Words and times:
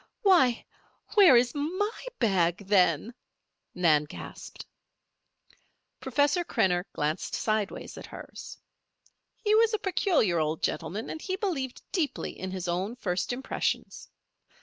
"Why! 0.23 0.65
where 1.13 1.27
where 1.27 1.37
is 1.37 1.53
my 1.53 2.05
bag, 2.17 2.65
then?" 2.65 3.13
Nan 3.75 4.05
gasped. 4.05 4.65
Professor 5.99 6.43
Krenner 6.43 6.85
glanced 6.93 7.35
sideways 7.35 7.99
at 7.99 8.07
her. 8.07 8.33
He 9.37 9.53
was 9.53 9.75
a 9.75 9.77
peculiar 9.77 10.39
old 10.39 10.63
gentleman, 10.63 11.11
and 11.11 11.21
he 11.21 11.35
believed 11.35 11.83
deeply 11.91 12.31
in 12.31 12.49
his 12.49 12.67
own 12.67 12.95
first 12.95 13.31
impressions. 13.31 14.09